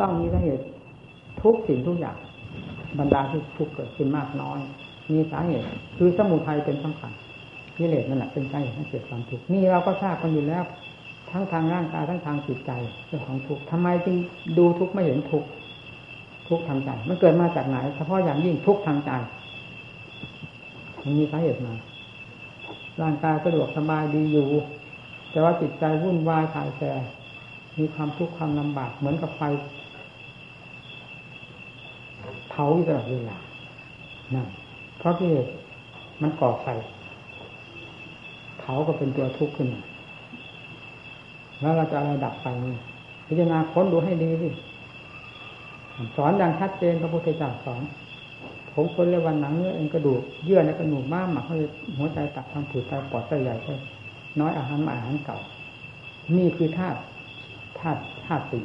[0.00, 0.64] ต้องมีสาเหตุ
[1.42, 2.16] ทุกสิ่งทุกอย่าง
[2.98, 4.58] บรรดาที่ทุกเกิดขึ้นมากน้อย
[5.12, 5.66] มีสาเหตุ
[5.96, 7.12] คือสมุทัยเป็นสำคัญ
[7.76, 10.64] กิเลสนั่นแหละเป็นสาเหตุให้เกิดความทุกข์นี่เราก็ทราบกันอยู่แล้ว
[11.30, 12.70] ทั้งทางร่างกายทั้งทางจิตใจ
[13.06, 14.16] เรื่องของทุกข์ทำไมจึง
[14.58, 15.48] ดูทุกข์ไม่เห็นทุกข์
[16.48, 19.10] ทุกข์ทางใจ มันเกิดมาจากไหนเฉพาะอย่างยิ่งทุกข์ทางใจ
[21.04, 21.74] มันมีสาเหตุมา
[23.02, 24.48] ร่างกายสะดวกสบายดีอยู่
[25.30, 26.82] แต่ว่าจิตใจวุ่นวายถ่ายแส
[27.78, 29.42] มีความทุกข์ความลำบากเหมือนกับไฟ
[32.52, 33.38] เผาอยู่ตลอดเวลา
[34.34, 34.46] นั่น
[34.98, 35.30] เพราะที่
[36.22, 36.66] มันก่อไฟ
[38.60, 39.82] เผาก็เป็นตัวทุกข์ขึ้นมา
[41.60, 42.74] แล้วเราจะอะไรดับไฟนี้
[43.26, 44.48] พิจารณาค้นดูให้ดีสิ
[46.16, 47.82] สอนอย่างชัดเจนพระพุทธเจ้าสอน
[48.74, 51.44] ผมคนเรียกว่าหนังเนื้อเอ็นกระดูกเยื่อในกระดูกม้ามหมัก
[51.98, 53.68] หัวใจตับทางผืดไตปอดไตใหญ่ไต
[54.40, 55.38] น้อยอาหารอาหารเก่า
[56.36, 56.98] นี่คือธาตุ
[57.78, 58.64] ธาตุธาตุสี่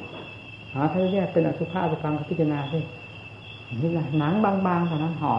[0.73, 2.80] หาถ้าแยกเป็นอสุภะอสุพังพิจารณาสิ
[3.82, 5.34] นี่นะหนังบางๆเท่านั้นห่อ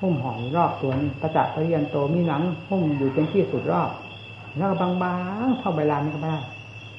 [0.00, 3.90] หุ้มห่อรอบตัวนี้ประจักษ์ปริยันโตมีหนังหุ้มอยู่เป็นที่สุดรอบ
[4.56, 6.40] แล้วก็บางๆเท่าใบลานนี่ก็ไม่ได้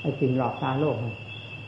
[0.01, 0.95] ไอ้สิ่งหลอกตาโลก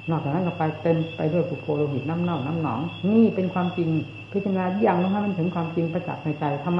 [0.10, 3.90] นอกจากนั้นก็ไปเต็มไปด้วยปุโพโลหิตน้ำเน่าน้ำหนอง นี่เป็นความจริง
[4.32, 6.80] พิจารณาอย่างลงให้มันถึงความจริงประจักษ์ในใจทำไม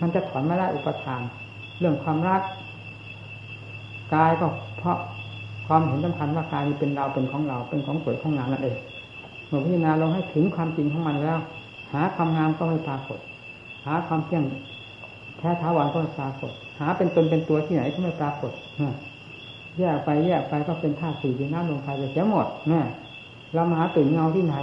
[0.00, 1.20] มันจะถอนไม่ได้อุปทาน
[1.78, 2.42] เรื่องความรัก
[4.14, 4.46] กายก็
[4.78, 4.98] เพราะ
[5.66, 8.76] ความเห็นสำคัญว่ากายนี้เป็นเราเป็นของเราเป็นของสวยของงามนั่นเอง
[9.48, 11.38] เมื่อพิจารณาลงให้ถึงความจริงของมันแล้ว
[11.92, 13.18] หาความงามก็ไม่ปรากฏ
[13.86, 14.44] หาความเที่ยง
[15.38, 18.52] แท้ท้าวันก็ไม่ปรากฏ หาเป็นตนเป็นตัวที่ไหนก็ไม่ปรากฏ
[19.78, 22.84] แยกไปแยกไปก็เป็นธาตุสี่ดินน้ำลมไฟไปเสียหมดเนี่ย
[23.54, 24.56] เรามาหาตื่นเงาที่ไหน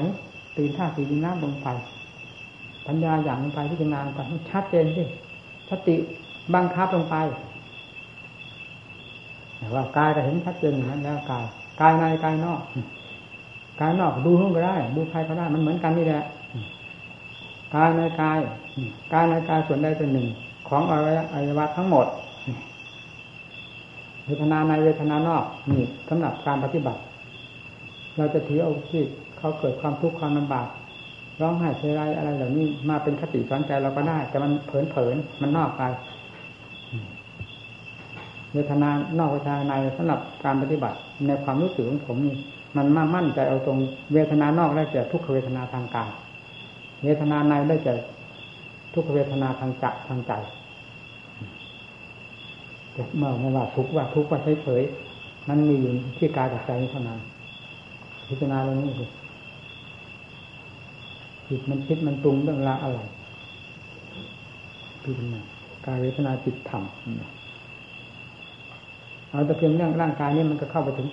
[0.57, 1.67] ตื่นธาตุสี่ดินน้ำลมไฟ
[2.87, 4.19] ปัญญาอย่างลงไปที่จะงานไป
[4.49, 5.03] ชัดเจนสิ
[5.69, 5.95] สติ
[6.53, 7.15] บังคับลงไป
[9.57, 11.45] แต่ว่ากายก็เห็นชัดเจนอย่างนั้นแล้วกาย
[11.81, 12.61] กายในกายนอก
[13.79, 16.23] กายนอกดูห้องก็ได้ ดูใครก็ได้มันเหมือนกันนี่แหละ
[17.75, 18.39] กายในกาย
[19.13, 20.27] กายในกายส่วนใดส่วนหนึ่ง
[20.69, 22.05] ของอวัยวะทั้งหมด
[24.25, 26.99] เวทนาในเวทนานอกนี่สำหรับการปฏิบัติ
[28.17, 29.03] เราจะถือเอาที่
[29.37, 30.67] เขาเกิดความทุกข์ความลำบาก
[31.41, 35.83] ร้องไห้เสียใจอะไรเหล่านี้มาเป็นคติสอนใจเราก็ได้ แต่มันเผลนเผินมันนอกไป
[38.53, 40.97] เวทนานอกเวทนาในสำหรับการปฏิบัติ
[41.27, 42.35] ในความรู้สึกของผมนี่
[42.77, 43.77] มันมามั่นใจเอาตรง
[44.13, 46.09] เวทนานอกได้แก่ทุกขเวทนาทางกาย
[47.03, 47.93] เวทนาในได้แก่
[48.93, 50.33] ทุกขเวทนาทางจักทางใจ
[53.17, 57.19] เมื่อไม่ว่าทุกว่าทุกว่าเฉยๆมันมีอยู่ที่กายกับใจเท่านั้น
[58.27, 59.05] พิจารณาเรื่องนี้สิ
[61.47, 62.99] จิตมันคิดมันปรุงเรื่องราวอะไร
[65.03, 65.39] พิจารณา
[65.85, 66.83] กายเวทนาจิตธรรม
[69.29, 71.07] เอาแต่เพียงเรื่องร่างกายนี่มันก็เข้าไปถึง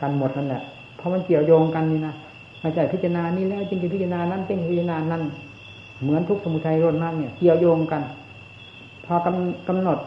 [0.00, 0.62] กันหมดนั่นแหละ
[0.98, 2.14] เพราะมันเกี่ยวโยงกันนี่นะ
[2.60, 5.22] ไม่ใช่พิจารณานี้แล้วจึงจะพิจารณานั้นจึงพิจารณานั้น
[6.02, 8.02] เหมือนทุกสมุทัยรดนั่นเนี่ยเกี่ยวโยงกัน
[9.04, 9.98] พอกำกำหนด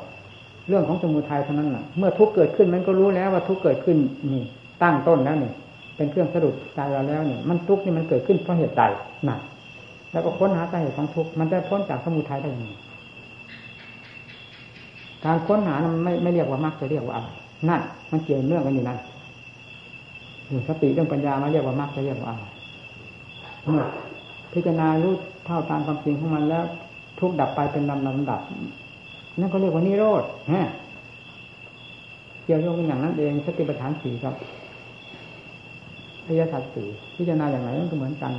[0.68, 3.98] เรื่องของสมุทัยเท่านั้นแหละเมื่อทุกเกิดขึ้นมันก็รู้แล้วว่าทุกเกิดขึ้น
[4.34, 4.44] นี่
[4.82, 5.52] ตั้งต้นแล้วนี่
[5.96, 8.82] เป็นเครื่องสรุปใจเราแล้วนี่มันทุกนี่มันเกิดขึ้นเพราะเหตุใด
[9.28, 9.40] นั่น
[10.12, 12.68] แล้วก็ค้นหาสาเหตุของทุกมันได้พ้นจากสมุทัยได้ยังไง
[15.26, 17.28] การค้นหามันไม่ไม่เรียกว่ามรรคจะเรียกว่าอะไร
[17.70, 17.82] นั่น
[18.12, 18.98] มันเกี่ยวเนื่องกันอยู่นั่น
[20.70, 22.46] สติเรื่องปัญญามาเรียกว่ามรรคจะเรียกว่าอะไร
[23.64, 23.86] เมื่อ
[24.54, 25.14] พิจารณารู้
[25.46, 26.64] เท่าตามความจริงของมันแล้ว
[27.20, 28.42] ทุกดับไปเป็นลำลำดับ
[29.40, 30.70] นั่นก็เรียกว่านิโรธฮะ
[32.44, 34.36] เกี่ยวโยงกันอย่างนั้นเองสติปัฏฐานสี่ครับ
[36.26, 38.34] อริยสัจสี่พิจารณาอย่างไรมันก็เหมือนกัน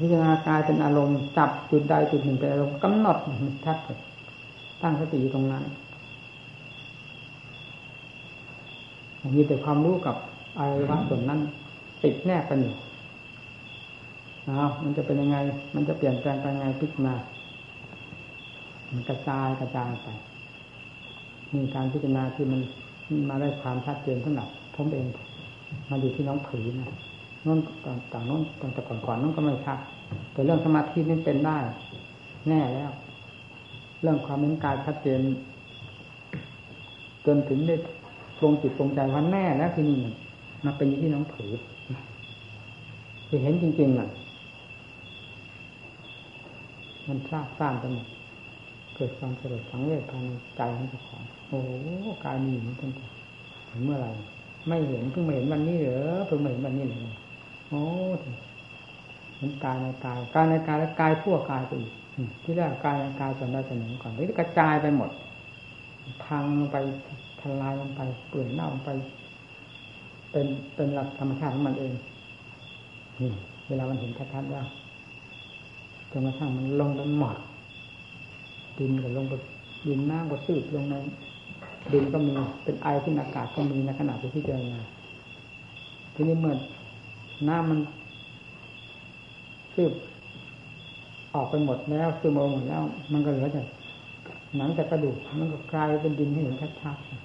[0.00, 3.18] พิจารณากายเป็นอารมณ์จับจุดใดจุดหนึ่งเป็นอารมณ์กำหนด
[3.64, 3.76] ทัด
[4.82, 5.64] ตั้งสติอยู่ตรงนั้น
[9.36, 10.16] มีแต่ความรู้กับ
[10.58, 11.40] อวัยวะส่วนนั้น
[12.02, 12.74] ติดแนบกันอยู่
[14.46, 15.36] เอามันจะเป็นยังไง
[15.74, 17.14] มันจะเปลี่ยนแปลงไปยังไงพิจารณา
[18.92, 20.08] มันกระจายกระจายไป
[21.54, 22.60] มีการพิจารณาที่มัน
[23.28, 25.06] มาได้ความชัดเจนสำหรับผมเอง
[25.88, 26.90] มาอยู่ที่น้องผือนะ
[27.46, 27.58] น้น
[28.12, 29.78] ต่างน้นต่างแต่ก่อนก่อนน้นก็ไม่ชัด
[30.32, 31.56] แต่เรื่องสมาธินี่เป็นได้
[32.48, 32.90] แน่แล้ว
[34.00, 35.20] เรื่องความเป็นกายชัดเจน
[37.26, 37.76] จนถึงได้
[38.38, 39.98] ปรงจิตปรงใจว่าแน่แล้วที่นี่
[40.64, 41.52] มาเป็นที่น้องผือ
[43.26, 44.08] คือเห็นจริงๆน่ะ
[47.08, 48.06] มันทราบสร้างไปหมด
[48.94, 51.60] เกิดความสลดสังเวชภายในใจของเจ้าของ โอ้
[52.24, 53.06] กายมีอยู่ตั้งแต่
[53.68, 54.10] ถึงเมื่อไหร่
[54.68, 57.00] ไม่เห็นเพิ่งมาเห็นวันนี้เหรอเพิ่งมาเห็นวันนี้เลย
[57.68, 57.82] โอ้
[59.36, 61.92] เห็นกายในกายกายในกายแล้วกายทั่วกายไปอีก
[62.42, 65.10] ที่แรกกายในกายส่วนใดส่วนหนึ่งก่อนที่กระจายไปหมด
[66.24, 66.76] พังไป
[67.62, 68.90] ลายลงไป เปื่อยเน่าลงไป
[70.30, 71.92] เป็นเป็นหลักธรรมชาติของมันเอง
[73.20, 73.30] นี่
[73.68, 74.62] เวลามันเห็นชัดๆว่า
[76.10, 77.36] จนกระทั่งมันลงไปหมด
[78.78, 79.34] ดินก็ลงไป
[79.86, 80.94] ดินน้ำก็สืบลงใน
[81.92, 82.32] ดินก็มี
[82.64, 84.80] เป็นไอขึ้นอากาศก็มีในขณะที่พิจารณา
[86.14, 86.54] ทีนี้เมื่อ
[87.48, 87.78] น้ำมัน
[89.74, 89.92] สืบ
[91.34, 93.62] ออกไปหมดแล้วซึมออกหมดแล้ว มันก็เหลือแต่
[94.56, 97.21] หนังแต่กระดูกมันก็กลายเป็นดินให้เห็นชัดๆ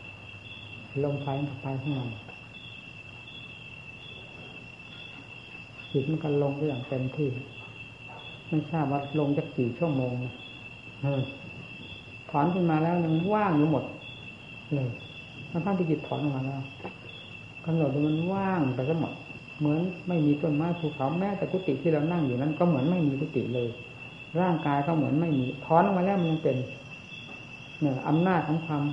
[1.06, 1.28] ลงไป
[1.62, 2.02] ไปข้างใน
[5.92, 7.30] จิตมันก็ลงได้อย่างเต็มที่
[8.48, 10.14] ไม่ทราบว่าลงจะกี่ชั่วโมง
[12.30, 13.84] ถอนขึ้นมาแล้วยังว่างอยู่หมด
[14.76, 14.90] เลย
[15.66, 16.62] ทั้งที่จิตถอนออกมาแล้ว
[17.66, 19.14] กำหนดมันว่างไปทั้งหมด
[19.60, 23.68] เหมือนไม่มีต้นไม้ภูเขาแม้แต่กุฏิที่เรานั่งอยู่นั้น ก็เหมือนไม่มีกุฏิเลย
[24.42, 26.58] ร่างกายก็เหมือนไม่มีถอนออกมาแล้วมันยังเป็น
[27.82, 28.84] เนี่ยอำนาจของความ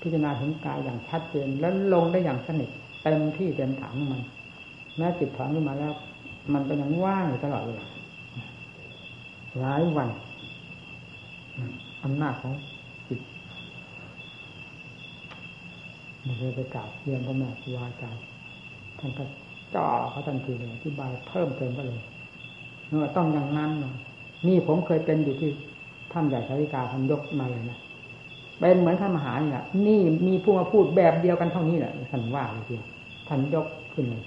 [0.00, 2.70] พิจารณาถึงกายอย่างชัดเจนแล้วลงได้อย่างสนิท
[3.02, 4.22] เต็มที่เต็มถังของมัน
[4.96, 5.92] แม้จิตถอนขึ้นมาแล้ว
[6.54, 7.88] มันก็ยังว่างอยู่ตลอดเวลย
[9.60, 10.08] หลายวัน
[12.04, 12.52] อำนาจของ
[13.08, 13.20] จิต
[16.26, 18.22] มันเลยไปกราบเรียนพระแม่ครูอาจารย์
[18.98, 19.24] ท่านก็
[19.74, 22.00] จ่อเขาทันทีเลยอธิบายเพิ่มเติมก็เลย
[22.88, 23.70] เมื่อต้องอย่างนั้น
[24.46, 25.50] นี่ผมเคยเป็นอยู่ที่
[26.12, 27.78] ท่านใหญ่ชาริกาท่านยกมาเลยนะ
[28.60, 32.74] เป็นเหมือนท่านมหาเนี่ยนี่มีผู้มาพูดแบบเดียวกันเท่านี้แหละท่านว่าเลยที
[33.28, 34.22] ท่านยกขึ้นเลย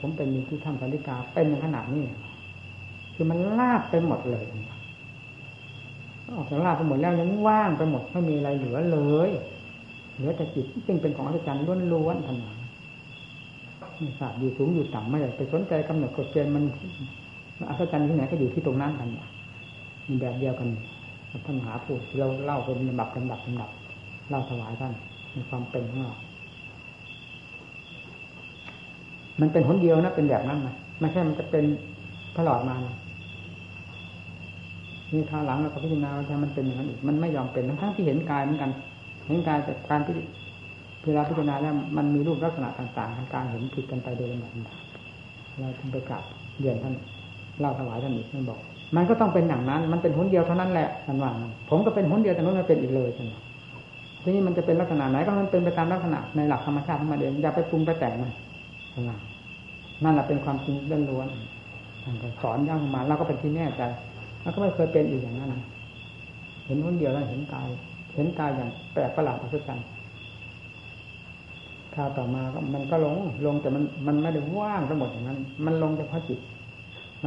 [0.00, 2.04] ผมเป็นอยู่ที่ท่านชาริกาเป็นขนาดนี้
[3.14, 4.44] คือมันลาบไปหมดเลย
[6.36, 8.98] ออกจากลาบไปหมดแล้วยังว่างไปหมดไม่มีอะไรเหลือเล
[9.28, 9.30] ย
[10.14, 12.50] เหลือแต่จิตซึ่งเป็นของอัศจรรย์ล้วนๆทันที
[13.98, 16.64] ไม่ทราบอยู่สูงอยู่ต่ำไม่ได้ไปสนใจกำหนดกฎเกณฑ์มัน
[17.70, 19.08] อัศจรรย์ที่ไหนก็อยู่ที่ตรงนั้นกัน
[20.08, 20.68] มีแบบเดียวกัน
[21.46, 23.70] ท่านมหาพูดเราเล่าเป็นลำดับลำดับลำดับ
[24.30, 24.92] เล่าถวายท่าน
[25.34, 26.14] มีความเป็นของเรา
[29.40, 31.64] มันเป็นหนเดียวนะเป็นแบบนั้นนะไม่ใช่มันจะเป็น
[32.38, 32.94] ตลอดมานะ
[35.12, 38.70] นี่ทางหลังเราก็พิจารณาว่ามันเป็นอย่างนั้นอีกมันไม่ยอมเป็นทั้งที่เห็นกายเหมือนกัน
[39.26, 40.14] เห็นกายแต่การที่
[41.06, 44.52] เวลาพิจารณาแล้วมันมีรูปลักษณะต่างๆทางการเห็นผิดกันไปโดยลำดับ
[45.60, 46.24] เราจึงไปกราบ
[46.58, 46.94] เรียนท่าน
[47.60, 48.60] เล่าถวายท่านอีกท่านบอก
[48.96, 51.30] มันก็ต้องเป็นอย่างนั้น มันเป็นหนเดียวเท่านั้นแหละท่านว่า
[51.70, 53.32] ผมก็เป็นหนเดียวแต่นู้นมันเป็นอีกเลยท่าน
[54.22, 58.30] ทีนี้มันจะเป็นลักษณะไหนก็มันเป็นไปตามลักษณะในหลักธรรมชาติของมันเองอย่าไปปรุงไปแต่งมัน
[60.04, 60.76] นั่นแหละเป็นความจริง
[61.10, 61.28] ล้วน
[62.04, 63.82] ท่านสอนย่างมาเราก็เป็นที่แน่ใจ
[64.42, 65.54] แล้วก็ไม่เคยเป็นอีกอย่างนั้น
[66.66, 67.68] เห็นคนเดียวแล้วเห็นกาย
[68.14, 69.86] เห็นกายอย่างแปลกประหลาดอัศจรรย์
[71.94, 73.14] คราวต่อมาก็มันก็ลง
[73.46, 76.40] ลงแต่มันมันไม่ได้ว่างทั้งหมดอย่างนั้น มันลงเฉพาะจิต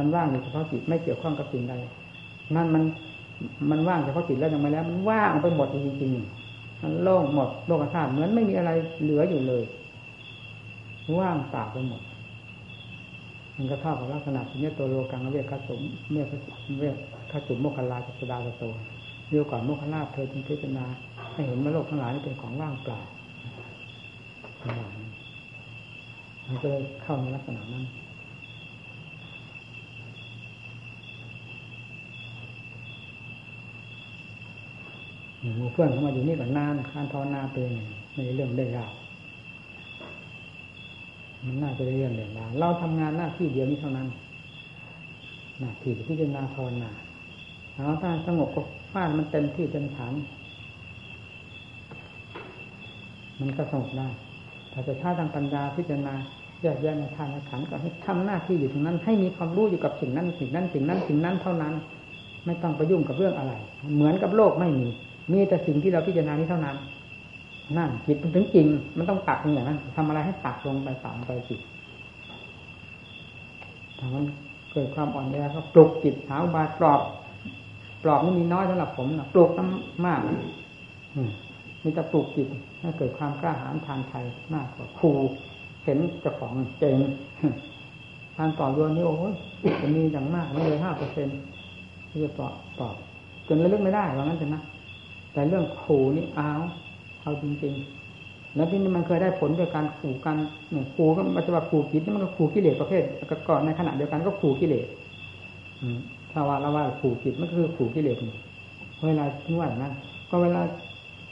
[0.00, 1.74] มันว่างอยู่เฉพาะจิตไม่เกี่ยวข้องกับสิ่งใด
[2.56, 2.82] นั่นมัน
[3.70, 8.70] มันว่างเฉพาะจิตแล้วยังไม่แล้ว มันว่างไปหมดจริงๆมันโล่งหมดโลกธาตุเหมือนไม่มีอะไร
[9.02, 9.62] เหลืออยู่เลย
[11.18, 12.02] ว่างเปล่าไปหมด
[13.56, 15.80] มันก็เท่ากับลักษณะที่นี้ตัวโลกังเวคสม
[16.10, 16.24] เมื่อ
[16.78, 16.84] เว
[17.32, 18.64] คสุมโมคคลาจัสดาโต
[19.30, 20.84] เดียวก่อนโมคคลาเธอจึงพิจารณา
[21.32, 23.00] ให้เห็นว่าโลกทั้งหลายนี่เป็นของว่างเปล่า
[26.46, 27.84] มันก็เลยเข้าในลักษณะนั้น
[35.72, 37.70] เพื่อนเขามาอยู่นี่ก่อนนานคานทอนาเป็น
[38.14, 38.92] ในเรื่องได้ยาว
[41.44, 44.08] มันน่าจะเรื่องเด่นดาเราทำงานหน้าที่เดียวนี้เท่านั้น
[45.60, 46.90] หน้าที่พิจารณาภาวนา
[47.74, 50.12] เอาถ้าสงบก็ฟาดมันเต็มที่เต็มฐาน
[53.40, 54.08] มันก็สงบได้
[54.72, 56.14] ถ้าจะช้าทางปัญญาพิจารณา
[56.62, 61.74] แยกแยะในทางขันก็ให้ทำหน้าที่อยู่ตรงนั้น ให้มีความรู้อยู่กับสิ่งนั้น สิ่งนั้น สิ่งนั้น สิ่งนั้นเท่านั้น
[62.46, 63.52] ไม่ต้องไปยุ่งกับเรื่องอะไร
[63.94, 64.88] เหมือนกับโลกไม่มี
[65.32, 66.76] มีแต่สิ่งที่เราพิจารณานี้เท่านั้น
[67.78, 68.66] นั่นจิตมันถึงจริง
[68.98, 71.60] มันต้องตักอย่างนั้นทำอะไรให้ตักลงไปฝังไปจิต
[73.98, 74.24] ถ้ามัน
[74.72, 77.00] เกิดความอ่อนแอก็ปลุกจิตหาบาปลอบ
[78.02, 80.20] ปลอบนี่มีน้อยสำหรับผมนะปลุกน้ำมาก
[81.82, 82.48] มีแต่ปลุกจิต
[82.80, 85.12] ให้เกิดความกล้าหาญทางไทยมากกว่าครู
[85.84, 86.96] เห็นเจ้าของเจง
[88.36, 89.34] ทางต่อรวนนี่โอ้ย
[89.80, 91.38] จะมีอย่างมากไม่เลยห้าเปอร์เซ็นต์
[92.10, 92.94] ที่จะตอบตอบ
[93.46, 94.62] จนเลือกไม่ได้ว่างั้นเถอะนะ
[95.32, 96.62] แต่เรื่องครูนี่อ้าว
[97.22, 100.36] เอาจริงๆ แล้วที่นี่มันเคยได้ผลโดยการขู่กัน
[100.70, 103.02] เนี่ยขู่ก็มันจะว่าขู่จิตนี่มันก็ขู่กิเลสประเภท
[103.48, 104.86] ก่อนในขณะเดียวกันก็ขู่กิเลส
[106.30, 108.16] ถ้าว่าเราว่าขู่จิตมันคือขู่กิเลส
[109.06, 109.94] เวลาที่ว่าอย่างนั้น
[110.30, 110.60] ก็เวลา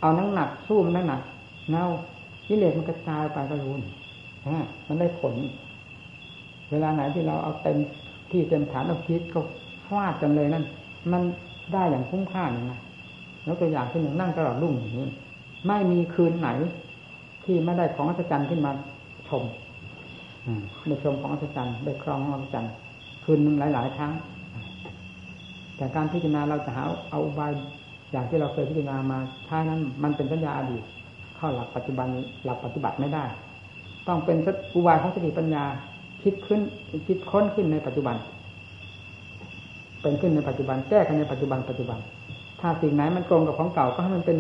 [0.00, 1.21] เอานั่งหนักสู้มันหนัก
[1.71, 1.85] เน่า
[2.49, 5.35] กิเลสมันกระจายไปก็รู้นะมันได้ผล
[6.71, 7.76] เวลาไหนที่เราเอาเต็ม
[8.31, 9.40] ที่เต็มฐานเอาคิดก็
[9.87, 10.64] ฟาดกันเลยนั่น
[11.12, 11.23] มัน
[11.73, 12.78] ได้อย่างคุ้มค่าอย่างนะ
[13.49, 15.09] แล้วตัวอย่างเช่นอย่งนั่งตลอดรุ่งอย่างนี้
[15.67, 16.49] ไม่มีคืนไหน
[17.45, 18.73] ที่ไม่ได้ของอัศจรรย์ขึ้นมา
[19.28, 19.43] ชม
[20.88, 22.73] ได้ชมของอัศจรรย์ได้ครองของอัศจรรย์
[23.25, 24.12] คืนหนึ่งหลาย ๆ ครั้ง
[25.76, 27.50] แต่การพิจารณาเราจะหาเอาอุบาย
[28.12, 30.83] อย่างที่เราเคยพิจารณามาท้ายนั้น มันเป็นสัญญาอดีต
[31.37, 32.07] เข้าหลักปัจจุบัน
[32.45, 33.25] หลักปฏิบัติไม่ได้
[34.09, 34.37] ต้องเป็น
[34.75, 35.64] อุบายของสติปัญญา
[36.23, 36.61] คิดขึ้น
[37.07, 38.17] คิดค้นขึ้นในปัจจุบัน
[40.02, 41.99] เป็นขึ้นในปัจจุบันแก้กันในปัจจุบันปัจจุบัน
[42.61, 44.38] ถ้าสิ่งไหนมันตรงกับของเก่าก็ให้มันเป็น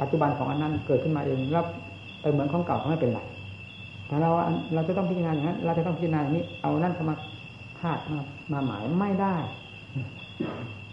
[0.00, 1.64] ปัจจุบันของอันนั้นเกิดขึ้นมาเองแล้ว
[2.20, 3.20] ไปเหมือนของเก่าก็ไม่เป็นไร
[4.06, 4.30] แต่เรา
[4.74, 7.16] เราจะต้องพิจารณาอย่างนั้น เราจะต้องพิจารณาอย่างนี้ เอานั่นเข้ามา
[7.80, 8.20] คาดมา
[8.52, 9.36] มาหมายไม่ได้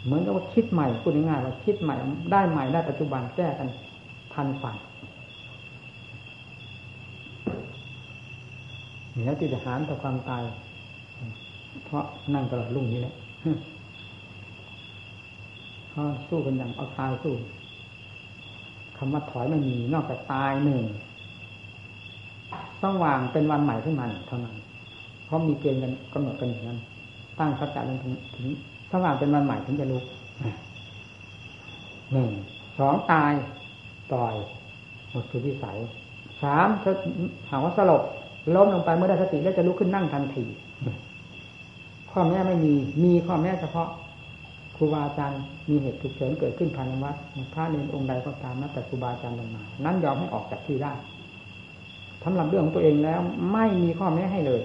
[0.05, 1.95] เหมือนกับว่าคิดใหม่พูดง่ายๆว่าคิดใหม่
[2.31, 3.67] ได้ใหม่ได้ปัจจุบันแก้กัน
[4.33, 4.75] ทันฝัน
[9.11, 10.43] เหนือที่จะหารต่อความตาย
[11.85, 13.13] เพราะนั่งตลอดรุ่งนี้แหละ
[16.29, 17.33] สู้กันอย่างเอาตายสู้
[18.97, 20.81] คำว่าถอยไม่มีนอกจากตายหนึ่ง
[22.83, 24.55] ต้องวางเป็นวันใหม่ขึ้นมาเท่านั้น
[25.25, 26.79] เพราะมีเกณฑ์กันกำหนดกันอย่างนั้น
[27.39, 28.47] ตั้งสัจจะลงถึง
[28.89, 30.03] ถ้าว่างเป็นวันใหม่ถึงจะลุก
[32.11, 32.29] หนึ่ง
[32.79, 33.31] สองตาย
[34.13, 34.35] ต่อย
[35.11, 35.77] หมดสุดวิสัย
[36.43, 36.67] สาม
[37.49, 38.01] หาว่าสลบ
[38.55, 40.45] ล้มลงไปเมื่อได้สติแล้วจะลุกขึ้นนั่งทันที
[42.11, 43.89] ข้อแม่ไม่มี มีข้อแม่เฉพาะ
[44.79, 47.15] ครูบาอาจารย์มีเหตุฉุกเฉินเกิดขึ้นภายในวัด
[47.53, 50.93] พระเนรองค์ใดก็ตามนับแต่ครูบาอาจารย์ลงมานั้นยอมให้ออกจากที่ได้
[52.23, 53.19] สำหรับเรื่องของตัวเองแล้ว
[53.53, 54.61] ไม่มีข้อแม้ให้เลย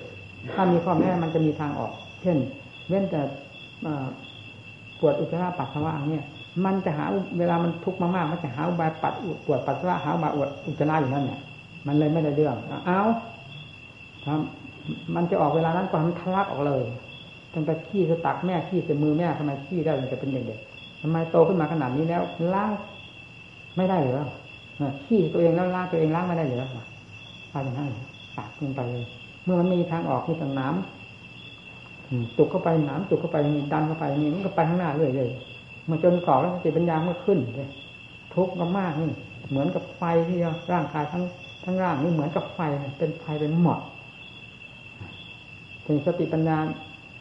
[0.52, 1.92] ถ้ามีข้อแม้มันจะมีทางออก
[2.22, 2.36] เช่น
[2.88, 3.20] เว้นแต่
[5.00, 6.24] ปวดอุจจาระปัสสาวะเนี่ย
[6.64, 7.04] มันจะหา
[7.38, 9.12] เวลามันทุกข์มากๆมันจะหาอุบายปัด
[9.46, 10.32] ปวดปัสสาวะหาอุบาย
[10.66, 11.40] อุจจาระอยู่นั่นเนี่ย
[11.86, 12.56] มันเลยไม่ได้เรื่อง
[12.86, 13.02] เอา
[14.26, 14.40] ครับ
[15.14, 16.82] มันจะออกเวลานั้นก่อนมันทะลักออกเลย
[17.54, 22.22] ตั้งแต่ขี้สตักแม่ขี้ใส่มือแม่ทำไมขี้ได้มันจะเป็นเด็กๆทำไมโตขึ้นมาขนาดนี้แล้ว
[22.54, 22.70] ล้าง
[23.76, 24.24] ไม่ได้หรือ
[25.04, 26.58] ขี้ตัวเองแล้วล้างตัวเองล้างไม่ได้หรือ
[27.50, 27.88] ไปอย่างนั้น
[28.36, 29.04] ตักลงไปเลย
[29.44, 35.28] เมื่อมันมีทางออกมีทางน้ำตุกเข้าไปน้ำตุกเข้าไปมีดันเข้าไปนี่มันก็ไปข้างหน้าเรื่อยเลย
[35.88, 37.68] มาจนกรอแล้วสติปัญญาเมื่อขึ้นเลย
[38.34, 39.10] ทุกข์ก็มากนี่
[39.50, 40.38] เหมือนกับไฟที่
[40.72, 41.22] ร่างกายทั้ง
[41.64, 42.60] ทั้งร่างนี่เหมือนกับไฟ
[42.98, 43.80] เป็นไฟเป็นหมด
[45.86, 46.58] ถึงสติปัญญา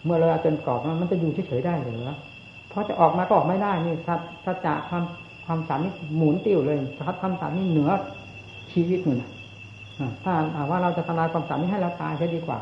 [0.06, 2.10] เมื่อเราจนกรอบมันจะอยู่เฉยๆได้หรือ
[2.70, 3.96] เพราะจะออกมาก็ออกไม่ได้นี่
[4.46, 5.04] สัจจะความ
[5.46, 7.92] ความสามนี่หมุนติ้วเลยสัจความสามนี่เหนือ
[8.72, 9.30] ชีวิตนี่นะ
[10.24, 12.60] ถ้าหาว่าเราจะทำลายความสามนี้ให้เราตายใช่ดีกว่า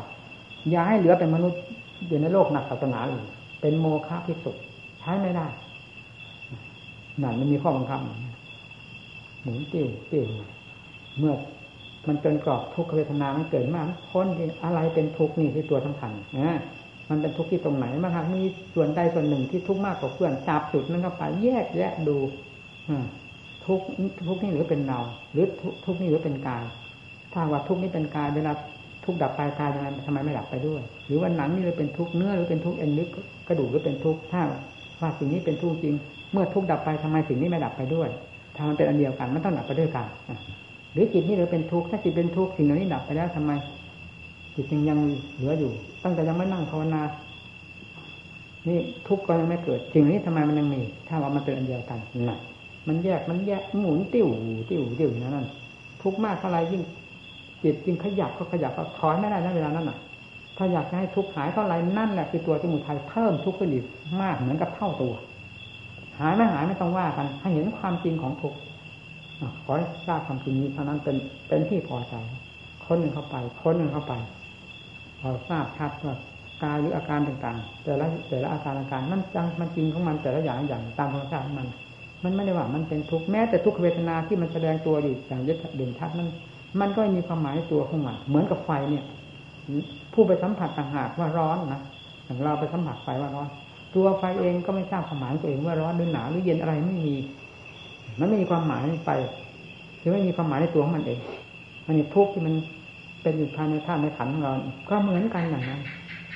[0.70, 1.60] อย่าให้เหลือเป็นมนุษย์
[2.08, 3.24] อยู่ในโลกหนักศาสนาเลย
[3.60, 4.52] เป็นโมฆะพิสุ
[5.00, 5.46] ใช้ไม่ได้
[7.22, 8.00] นั่นมันมีข้อบังคับ
[9.42, 10.24] หมุนติ้วติ้ว
[11.18, 11.34] เมื่อ
[12.06, 14.26] มันจนกรอบทุกขเวทนามันเกิดมากพ้น
[14.64, 16.58] อะไรเป็นทุกข์นี่ที่ตัวสำคัญนะ
[17.12, 18.42] มันเป็นทุกข์ที่ตรงไหนมาหากมี
[18.74, 22.16] ส่วนใดส่วนหนึ่งที่ทุกข์มากกว่าเพื่อนจับจุดนั้นเข้าไปแยกแยะดู
[23.66, 23.80] ทุก
[24.26, 25.00] ทุกนี่หรือเป็นเรา
[25.32, 25.46] หรือ
[25.84, 26.64] ทุกนี่หรือเป็นกาย
[27.32, 28.52] ถ้าว่าทุกนี้เป็นกายเวลา
[29.04, 33.06] ทุกดับไปกายทำไมทำไมไม่ดับไปด้วย หรือว่าหนังนี่หรือเป็นทุกเนื้อหรือเป็นทุกเอ็นหรือ
[33.48, 34.40] กระดูกหรือเป็นทุกถ้า
[35.00, 35.94] ว่าสิ่งนี้เป็นทุกจริง
[36.32, 38.08] เมื่อทุกดับไปทำไมสิ่งนี้ไม่ดับไปด้วย
[38.56, 40.06] ถ้ามันเป็นอันเดียวกันมันต้องดับไปด้วยกัน
[40.92, 43.52] หรือจิตนี่หรือเป็นทุกข์ถ้าจิตเป็นทุกข์สิ่งเหล่านี้ดับไปแล้วทำไม
[44.54, 44.98] จิตยังยัง
[45.34, 45.70] เหลืออยู่
[46.04, 47.02] ตั้งแต่ยังไม่นั่งภาวนา
[48.68, 48.78] นี่
[49.08, 51.98] ทุกข์ก็ยังไม่เกิดสิ่งนี้ทำไมมันยังมี ถ้าว่ามันเป็นอันเดียวกัน
[52.30, 52.38] น่ะ
[52.88, 54.26] มันแยกมันแยกหมุนติ้ว
[54.70, 55.46] ติ้วติ้วอย่างนั้น
[56.02, 56.82] ทุกข์มากเท่าไรยิ่ง
[57.62, 59.98] จิตยิ่งขยับก็ขยับก็ถอยไม่ได้นะเวลานั้นน่ะ
[60.56, 63.84] ถ้าอยากให้ทุกข์หายเท่าไรนั่นแหละคือตัวสมุทัยเพิ่มทุกข์ขึ้นอีก
[64.22, 65.12] มากเหมือนกับเท่าตัว
[66.20, 68.58] หายไม่หายไม่ต้องว่ากันให้เห็นความจริงของทุกข์
[69.64, 71.16] ขอให้ทราบความจริงนี้เท่านั้นเป็น
[71.48, 72.14] เป็นที่พอใจ
[72.84, 74.12] ค้นหนึ่งเข้าไปค้นหนึ่งเข้าไป
[75.22, 76.14] พอทราบชัดว่า
[76.62, 81.68] กายหรืออาการต่างๆ แต่ละแต่ละอาการอาการมันจังมันจริงของมันแต่ละอย่างอย่างตามธรรมชาติของมัน
[82.24, 85.42] มันไม่ได้ว่ามันเป็นทุกข์แม้แต่ทุกขเวทนาที่มันแสดงตัวอยู่อย่าง
[85.76, 86.26] เด่นชัดมัน
[86.80, 89.04] มันก็มีความหมายในตัวของมันเหมือนกับไฟเนี่ย
[90.12, 91.80] ผู้ไปสัมผัสต่างหากว่าร้อนนะ
[92.24, 93.48] อย่างเราไปสัมผัสไฟว่าร้อน
[93.94, 97.14] ตัวไฟเองก็ไม่ทราบความหมายตัวเองว่าร้อนหรือหนาวหรือเย็นอะไรไม่มี
[98.18, 99.12] มันไม่มีความหมายไป
[100.00, 101.18] คือไม่มีความหมายในตัวของมันเอง
[101.86, 102.54] มันนี่ทุกข์ที่มัน
[103.22, 104.52] เป็นอยู่ภายในท่าในขันของเรา
[104.88, 105.80] ก็เหมือนกันอย่างนั้น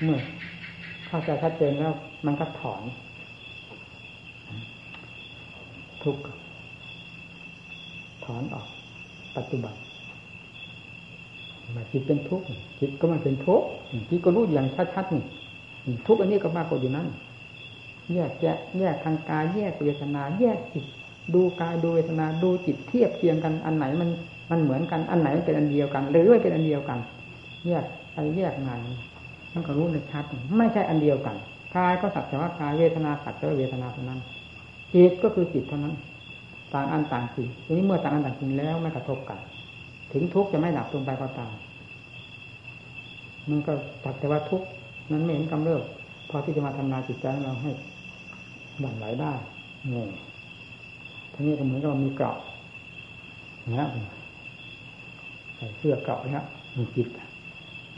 [0.03, 0.21] เมื่อ
[1.07, 1.93] เข้าใจชัดเจนแล้ว
[2.27, 2.83] มันก็ถอน
[6.03, 6.23] ทุกข์
[8.25, 8.67] ถอนออก
[9.37, 9.75] ปัจจุบัน
[11.77, 12.45] มาจิตเป็นทุกข์
[12.81, 13.67] จิตก็มันเป็นทุกข์
[14.09, 15.23] จิตก็รู้อย่างชัดๆนี่
[16.07, 17.09] ทุกข์อันนี้ก็มากกว่าอยู่นั้น
[18.15, 20.85] แยกแยะแยกทางกายแยกเวทนา แยกจิต
[21.35, 24.11] ดูกายดูเวทนาดูจิตเทียบเทียงกันอันไหนมัน
[24.51, 26.99] มันเหมือนกันอันไหนมันเป็นอันเดียวกัน หรือไม่เป็นอันเดียวกัน
[27.67, 28.81] แยกไปแยกงาน
[29.55, 30.25] มันก็รู้ในชัด
[30.59, 31.37] ไม่ใช่อันเดียวกัน
[31.77, 34.21] กายก็สักแต่ว่ากายเวทนาสักแต่ว่าเวทนาเท่านั้น
[34.95, 35.95] จิตก็คือจิตเท่านั้น
[36.75, 39.39] ต่างอันต่างสิ่งทีนี้เมื่อต่างอันต่างสิ่งแล้วไม่กระทบกัน
[40.13, 41.53] ถึงทุกข์จะไม่ดับลงไปก็ตาม
[43.51, 43.73] มันก็
[44.05, 44.67] ตัดแต่ว่าทุกข์
[45.13, 45.83] นั้นไม่เห็นกำเริบ
[46.31, 47.71] พอที่จะมาทำลายจิตใจเราให้
[48.81, 49.33] หวั่นไหวได้
[49.93, 50.09] งง
[51.37, 52.37] ทั้งนี้ก็เหมือนกับมีเกราะ
[53.81, 53.89] นะ
[55.57, 56.45] ใส่เสื้อเกราะนะ
[56.77, 57.09] มีจิต